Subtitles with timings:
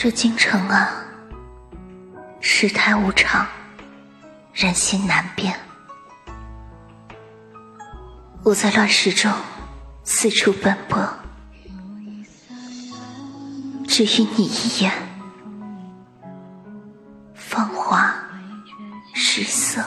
[0.00, 0.92] 这京城啊，
[2.40, 3.44] 世态无常，
[4.52, 5.58] 人心难辨。
[8.44, 9.28] 我在乱世中
[10.04, 11.04] 四处奔波。
[13.88, 14.92] 只与你一眼。
[17.34, 18.14] 芳华。
[19.14, 19.84] 失色。